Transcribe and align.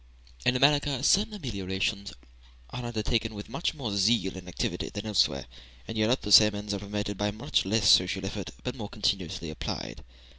In 0.47 0.55
America 0.55 1.03
certain 1.03 1.35
ameliorations 1.35 2.11
are 2.71 2.83
undertaken 2.83 3.35
with 3.35 3.49
much 3.49 3.75
more 3.75 3.95
zeal 3.95 4.35
and 4.35 4.47
activity 4.47 4.89
than 4.89 5.05
elsewhere; 5.05 5.45
in 5.87 5.95
Europe 5.95 6.21
the 6.21 6.31
same 6.31 6.55
ends 6.55 6.73
are 6.73 6.79
promoted 6.79 7.19
by 7.19 7.29
much 7.29 7.65
less 7.65 7.87
social 7.87 8.25
effort, 8.25 8.49
more 8.75 8.89
continuously 8.89 9.51
applied. 9.51 10.03